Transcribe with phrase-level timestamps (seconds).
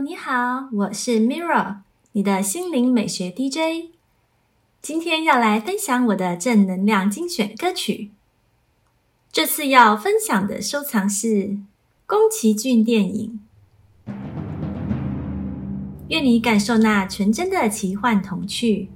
[0.00, 1.76] 你好，我是 Mirror，
[2.12, 3.90] 你的心灵美学 DJ。
[4.80, 8.10] 今天要来分享我的正能量精选歌曲。
[9.30, 11.58] 这次要分享的收藏是
[12.06, 13.40] 宫崎骏电影，
[16.08, 18.88] 愿你感受那纯真的奇幻童趣。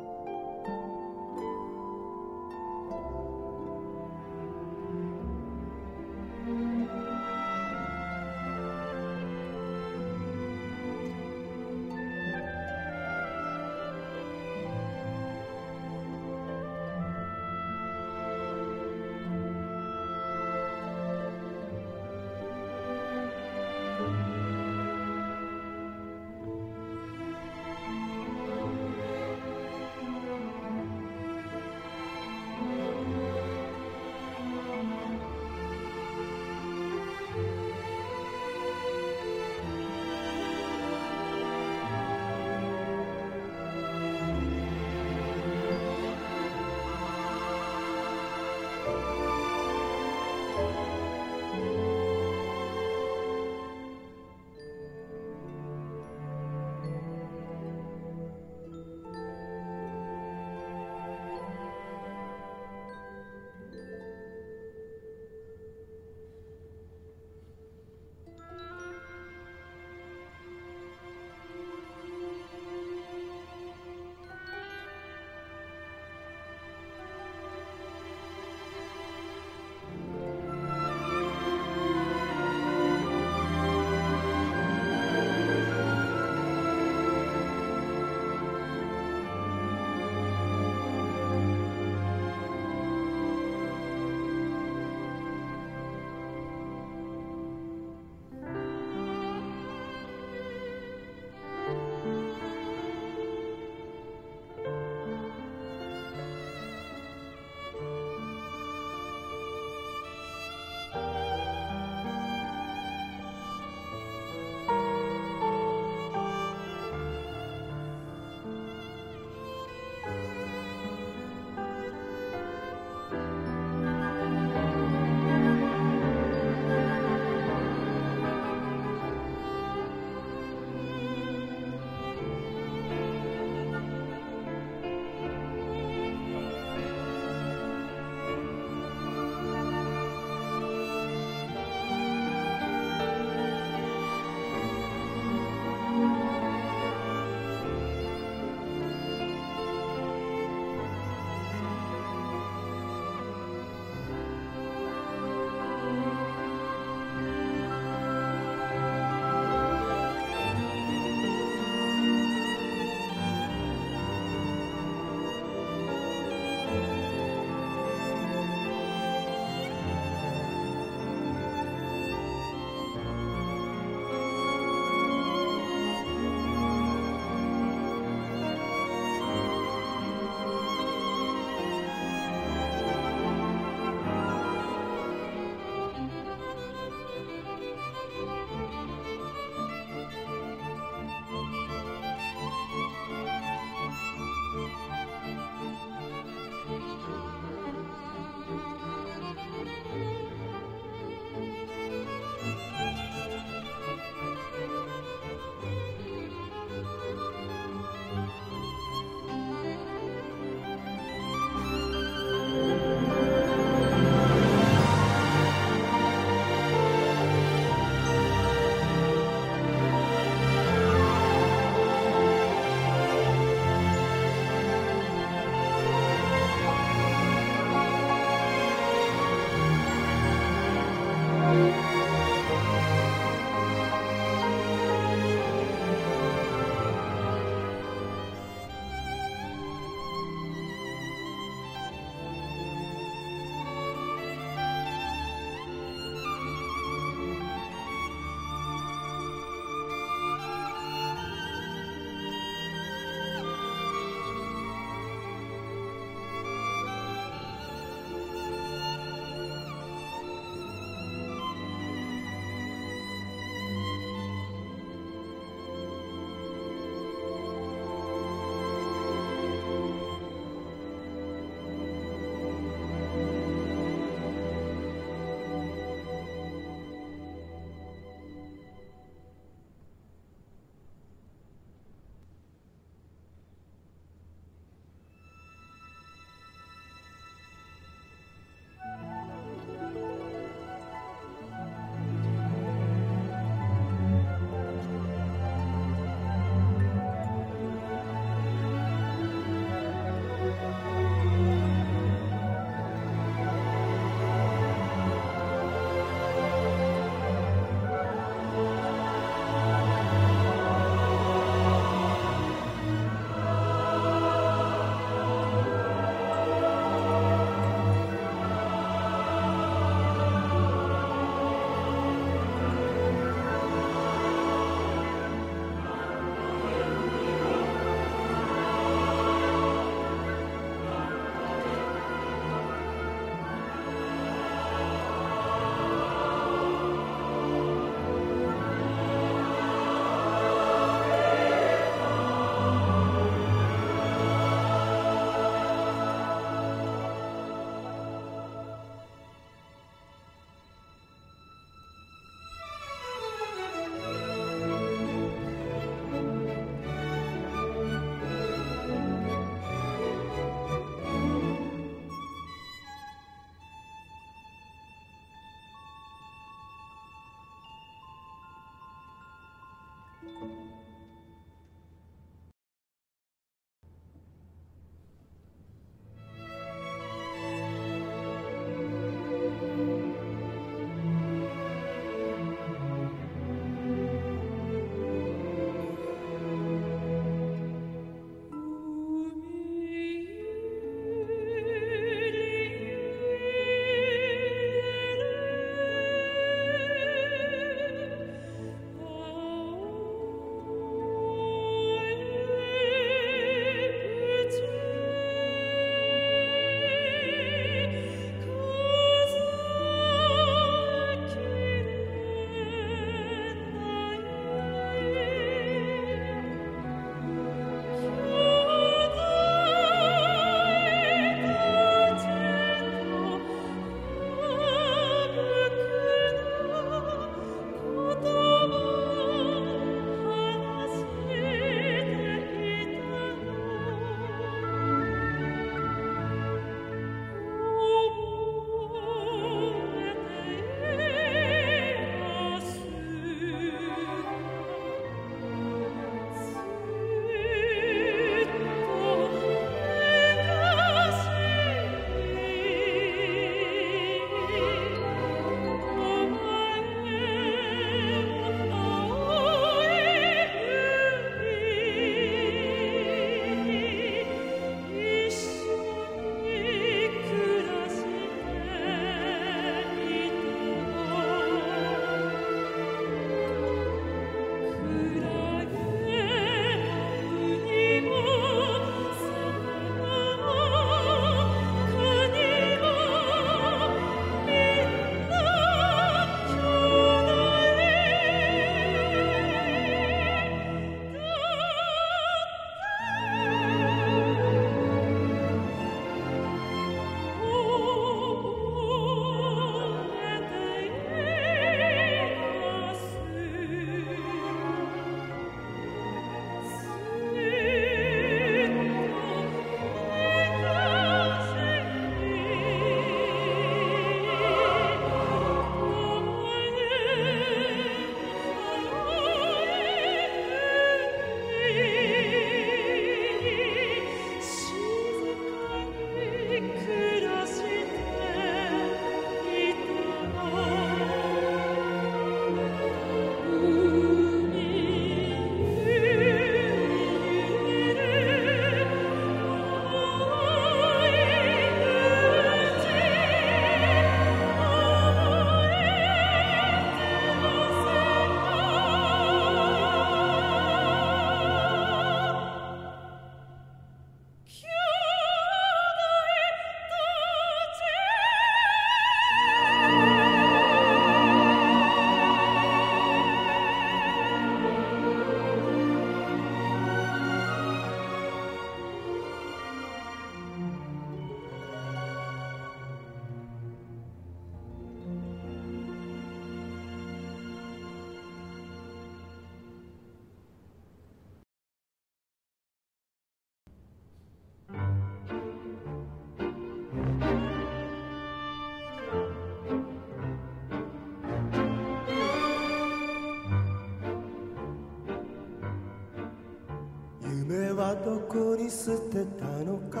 [598.34, 600.00] こに捨てたのか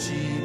[0.00, 0.39] Jesus.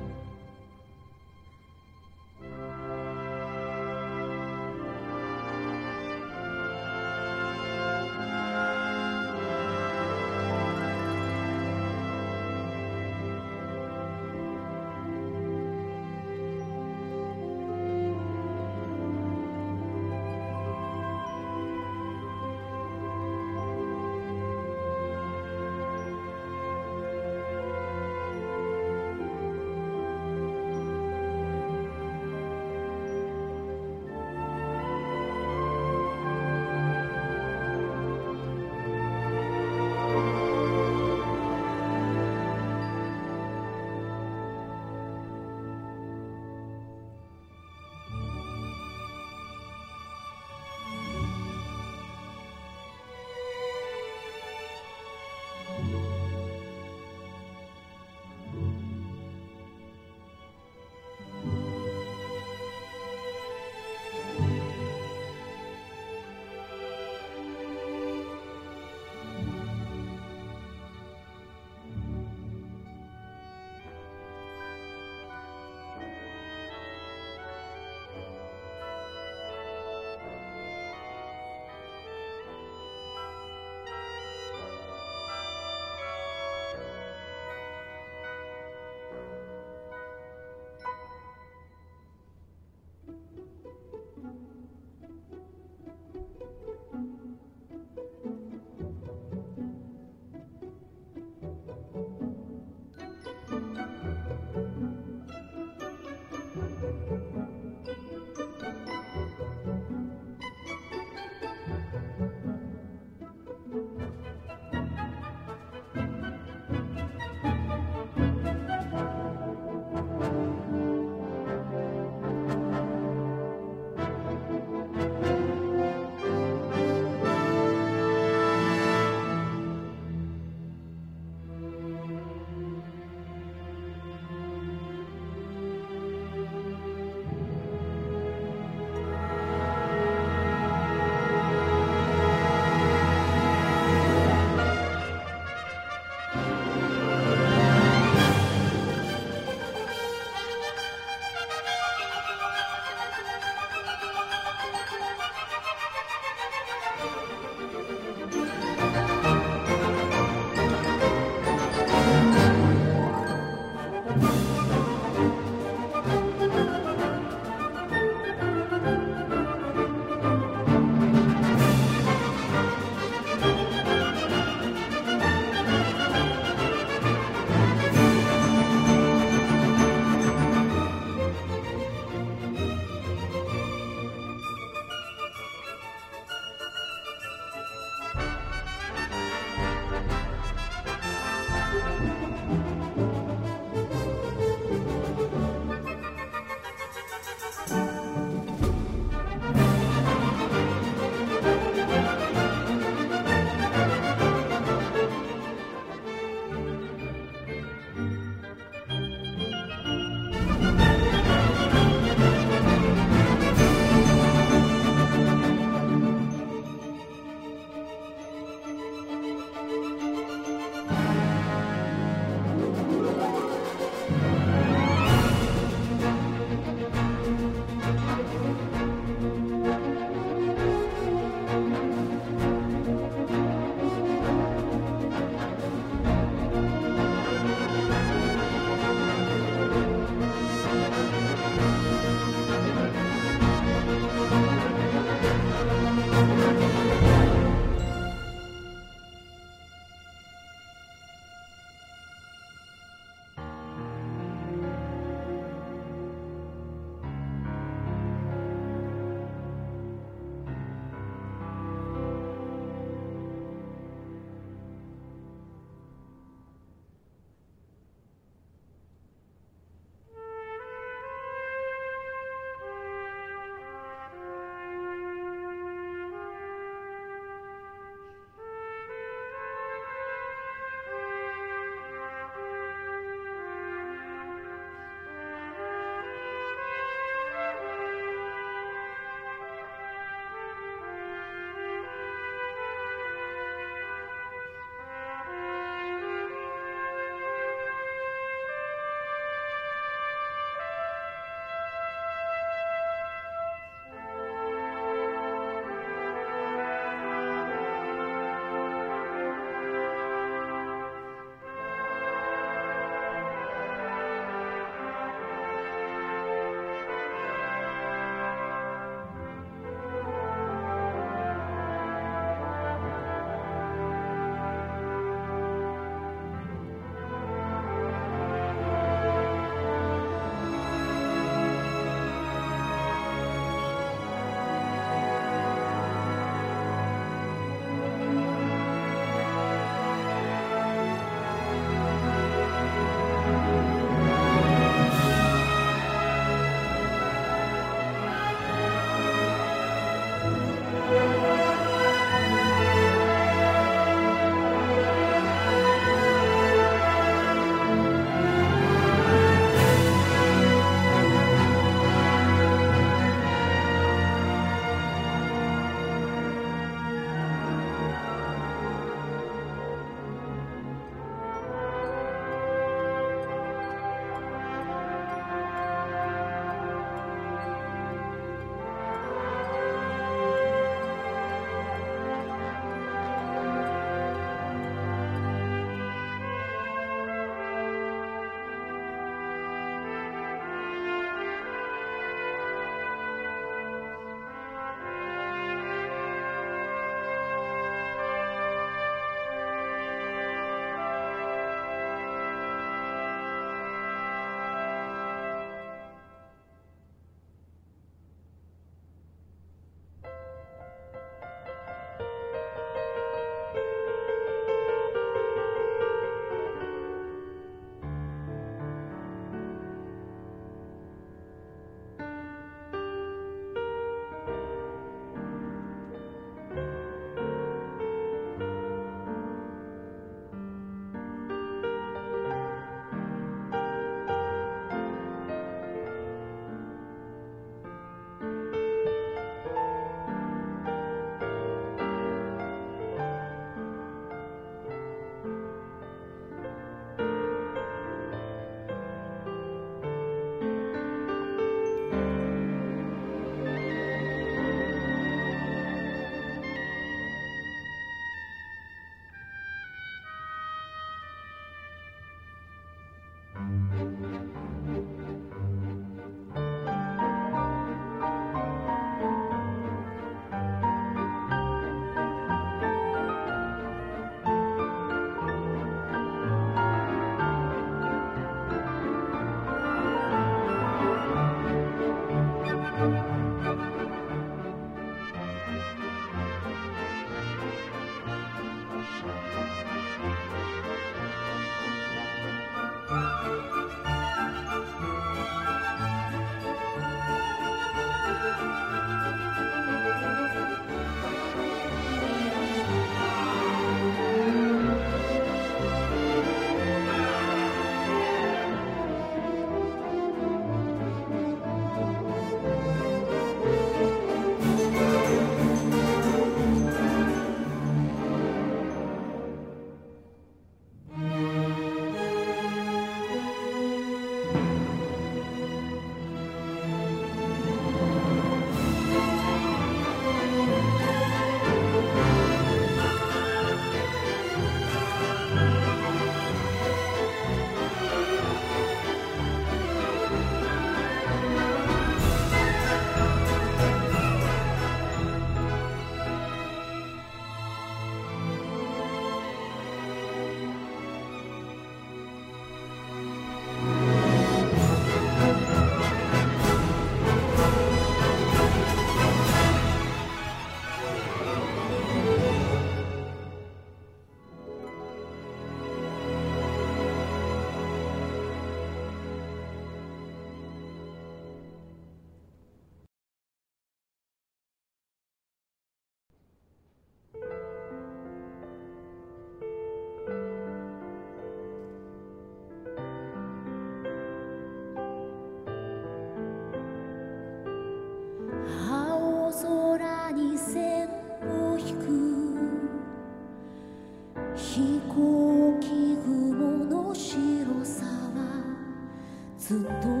[599.51, 600.00] ずっと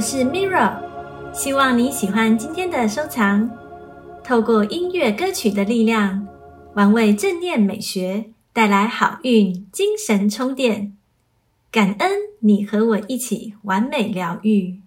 [0.00, 0.76] 我是 Mirra，
[1.30, 3.50] 希望你喜欢今天的收藏。
[4.24, 6.26] 透过音乐歌曲的力量，
[6.72, 10.96] 玩味正念美学，带来好运，精神充电。
[11.70, 14.79] 感恩你和我一起完美疗愈。